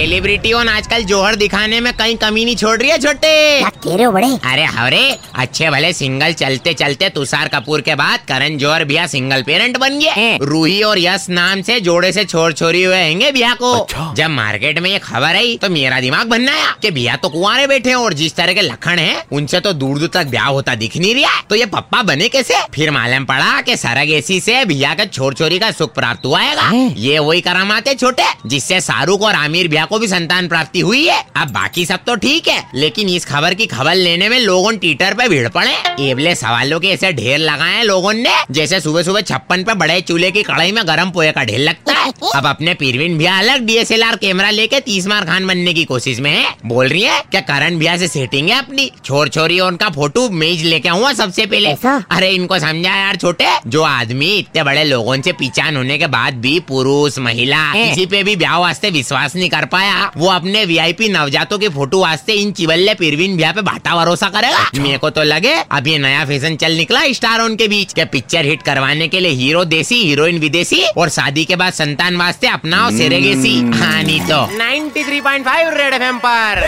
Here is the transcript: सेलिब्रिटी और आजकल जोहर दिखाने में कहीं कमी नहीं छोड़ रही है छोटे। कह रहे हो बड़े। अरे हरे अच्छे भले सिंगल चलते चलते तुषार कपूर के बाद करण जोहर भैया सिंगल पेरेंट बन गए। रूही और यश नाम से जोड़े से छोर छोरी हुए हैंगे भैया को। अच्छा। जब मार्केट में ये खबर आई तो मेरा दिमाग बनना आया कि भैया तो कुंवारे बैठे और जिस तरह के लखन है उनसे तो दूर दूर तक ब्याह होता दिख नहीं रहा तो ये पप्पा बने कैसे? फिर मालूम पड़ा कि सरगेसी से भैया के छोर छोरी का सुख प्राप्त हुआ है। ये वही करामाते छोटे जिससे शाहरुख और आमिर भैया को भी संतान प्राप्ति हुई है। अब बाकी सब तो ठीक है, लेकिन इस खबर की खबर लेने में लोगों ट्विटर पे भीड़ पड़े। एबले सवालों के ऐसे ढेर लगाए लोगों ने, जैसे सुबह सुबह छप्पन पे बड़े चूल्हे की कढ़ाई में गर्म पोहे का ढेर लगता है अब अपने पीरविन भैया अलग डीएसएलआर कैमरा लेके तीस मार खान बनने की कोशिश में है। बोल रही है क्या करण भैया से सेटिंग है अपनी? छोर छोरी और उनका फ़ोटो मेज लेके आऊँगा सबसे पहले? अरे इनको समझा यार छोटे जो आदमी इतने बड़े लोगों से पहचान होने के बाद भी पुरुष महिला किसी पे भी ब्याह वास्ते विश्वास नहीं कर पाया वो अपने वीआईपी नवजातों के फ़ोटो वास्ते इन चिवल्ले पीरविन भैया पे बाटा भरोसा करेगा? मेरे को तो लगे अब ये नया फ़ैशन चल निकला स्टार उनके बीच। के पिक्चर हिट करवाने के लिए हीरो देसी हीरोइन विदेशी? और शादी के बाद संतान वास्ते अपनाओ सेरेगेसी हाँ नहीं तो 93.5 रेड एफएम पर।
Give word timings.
सेलिब्रिटी 0.00 0.52
और 0.52 0.68
आजकल 0.68 1.02
जोहर 1.04 1.34
दिखाने 1.36 1.78
में 1.80 1.92
कहीं 1.92 2.16
कमी 2.16 2.44
नहीं 2.44 2.56
छोड़ 2.56 2.76
रही 2.78 2.90
है 2.90 2.96
छोटे। 2.98 3.30
कह 3.62 3.94
रहे 3.94 4.04
हो 4.04 4.12
बड़े। 4.12 4.28
अरे 4.50 4.64
हरे 4.66 5.00
अच्छे 5.34 5.70
भले 5.70 5.92
सिंगल 5.92 6.32
चलते 6.32 6.72
चलते 6.74 7.08
तुषार 7.08 7.48
कपूर 7.48 7.80
के 7.80 7.94
बाद 7.94 8.20
करण 8.28 8.56
जोहर 8.58 8.84
भैया 8.84 9.06
सिंगल 9.06 9.42
पेरेंट 9.42 9.76
बन 9.78 9.98
गए। 9.98 10.38
रूही 10.42 10.82
और 10.82 10.98
यश 10.98 11.26
नाम 11.30 11.62
से 11.62 11.78
जोड़े 11.80 12.12
से 12.12 12.24
छोर 12.24 12.52
छोरी 12.52 12.82
हुए 12.84 12.96
हैंगे 12.96 13.30
भैया 13.32 13.52
को। 13.54 13.72
अच्छा। 13.72 14.12
जब 14.16 14.30
मार्केट 14.30 14.78
में 14.78 14.88
ये 14.90 14.98
खबर 14.98 15.36
आई 15.36 15.56
तो 15.62 15.68
मेरा 15.68 16.00
दिमाग 16.00 16.26
बनना 16.28 16.52
आया 16.52 16.70
कि 16.82 16.90
भैया 16.90 17.16
तो 17.16 17.28
कुंवारे 17.28 17.66
बैठे 17.66 17.94
और 17.94 18.14
जिस 18.14 18.36
तरह 18.36 18.54
के 18.54 18.62
लखन 18.62 18.98
है 18.98 19.22
उनसे 19.32 19.60
तो 19.60 19.72
दूर 19.74 19.98
दूर 19.98 20.10
तक 20.14 20.30
ब्याह 20.30 20.48
होता 20.48 20.74
दिख 20.76 20.96
नहीं 20.96 21.14
रहा 21.14 21.42
तो 21.50 21.56
ये 21.56 21.66
पप्पा 21.66 22.02
बने 22.04 22.28
कैसे? 22.30 22.62
फिर 22.74 22.90
मालूम 22.90 23.24
पड़ा 23.24 23.60
कि 23.60 23.76
सरगेसी 23.76 24.40
से 24.40 24.64
भैया 24.64 24.94
के 24.94 25.06
छोर 25.08 25.34
छोरी 25.34 25.58
का 25.58 25.70
सुख 25.72 25.94
प्राप्त 25.94 26.26
हुआ 26.26 26.40
है। 26.40 26.88
ये 26.96 27.18
वही 27.20 27.40
करामाते 27.42 27.94
छोटे 27.96 28.32
जिससे 28.46 28.80
शाहरुख 28.80 29.22
और 29.22 29.34
आमिर 29.34 29.68
भैया 29.68 29.88
को 29.90 29.98
भी 29.98 30.08
संतान 30.08 30.48
प्राप्ति 30.48 30.80
हुई 30.80 31.04
है। 31.06 31.18
अब 31.36 31.48
बाकी 31.50 31.84
सब 31.86 32.04
तो 32.06 32.14
ठीक 32.16 32.48
है, 32.48 32.62
लेकिन 32.74 33.08
इस 33.08 33.24
खबर 33.24 33.54
की 33.54 33.66
खबर 33.66 33.94
लेने 33.94 34.28
में 34.28 34.38
लोगों 34.40 34.72
ट्विटर 34.74 35.14
पे 35.14 35.28
भीड़ 35.28 35.48
पड़े। 35.48 36.08
एबले 36.08 36.34
सवालों 36.34 36.80
के 36.80 36.88
ऐसे 36.88 37.12
ढेर 37.12 37.38
लगाए 37.38 37.82
लोगों 37.82 38.12
ने, 38.12 38.34
जैसे 38.50 38.80
सुबह 38.80 39.02
सुबह 39.02 39.20
छप्पन 39.22 39.64
पे 39.64 39.74
बड़े 39.74 40.00
चूल्हे 40.02 40.30
की 40.30 40.42
कढ़ाई 40.42 40.72
में 40.72 40.86
गर्म 40.86 41.10
पोहे 41.10 41.32
का 41.32 41.44
ढेर 41.44 41.58
लगता 41.60 41.92
है 41.92 41.99
अब 42.36 42.46
अपने 42.46 42.74
पीरविन 42.74 43.16
भैया 43.18 43.38
अलग 43.38 43.64
डीएसएलआर 43.66 44.16
कैमरा 44.16 44.50
लेके 44.50 44.80
तीस 44.80 45.06
मार 45.06 45.24
खान 45.24 45.46
बनने 45.46 45.74
की 45.74 45.84
कोशिश 45.84 46.20
में 46.20 46.30
है। 46.30 46.54
बोल 46.66 46.88
रही 46.88 47.02
है 47.02 47.20
क्या 47.30 47.40
करण 47.50 47.78
भैया 47.78 47.96
से 47.96 48.08
सेटिंग 48.08 48.48
है 48.50 48.58
अपनी? 48.58 48.90
छोर 49.04 49.28
छोरी 49.28 49.58
और 49.60 49.70
उनका 49.70 49.88
फ़ोटो 49.90 50.28
मेज 50.30 50.64
लेके 50.64 50.88
आऊँगा 50.88 51.12
सबसे 51.12 51.46
पहले? 51.46 51.72
अरे 52.16 52.30
इनको 52.30 52.58
समझा 52.58 52.94
यार 52.96 53.16
छोटे 53.16 53.46
जो 53.66 53.82
आदमी 53.82 54.30
इतने 54.36 54.62
बड़े 54.62 54.84
लोगों 54.84 55.16
से 55.22 55.32
पहचान 55.32 55.76
होने 55.76 55.98
के 55.98 56.06
बाद 56.06 56.34
भी 56.40 56.58
पुरुष 56.68 57.18
महिला 57.18 57.62
किसी 57.74 58.06
पे 58.06 58.22
भी 58.24 58.36
ब्याह 58.36 58.58
वास्ते 58.58 58.90
विश्वास 58.90 59.36
नहीं 59.36 59.48
कर 59.50 59.64
पाया 59.72 60.10
वो 60.16 60.30
अपने 60.30 60.64
वीआईपी 60.64 61.08
नवजातों 61.08 61.58
के 61.58 61.68
फ़ोटो 61.68 62.00
वास्ते 62.00 62.32
इन 62.32 62.52
चिवल्ले 62.52 62.94
पीरविन 62.94 63.36
भैया 63.36 63.52
पे 63.52 63.62
बाटा 63.62 63.94
भरोसा 63.96 64.28
करेगा? 64.28 64.64
मेरे 64.76 64.98
को 64.98 65.10
तो 65.10 65.22
लगे 65.22 65.54
अब 65.70 65.86
ये 65.86 65.98
नया 65.98 66.24
फ़ैशन 66.24 66.56
चल 66.56 66.72
निकला 66.72 67.00
स्टार 67.12 67.40
उनके 67.40 67.68
बीच। 67.68 67.92
के 67.92 68.04
पिक्चर 68.04 68.44
हिट 68.44 68.62
करवाने 68.62 69.08
के 69.08 69.20
लिए 69.20 69.32
हीरो 69.32 69.64
देसी 69.64 70.02
हीरोइन 70.04 70.38
विदेशी? 70.38 70.82
और 70.96 71.08
शादी 71.08 71.44
के 71.44 71.56
बाद 71.56 71.72
संतान 71.90 72.16
वास्ते 72.16 72.46
अपनाओ 72.46 72.90
सेरेगेसी 72.96 73.54
हाँ 73.78 74.02
नहीं 74.02 74.20
तो 74.28 74.38
93.5 74.58 75.72
रेड 75.78 75.94
एफएम 75.94 76.18
पर। 76.26 76.62